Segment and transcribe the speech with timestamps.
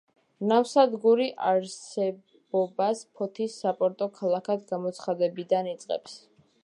[0.51, 6.19] ნავსადგური არსებობას ფოთის საპორტო ქალაქად გამოცხადებიდან იწყებს.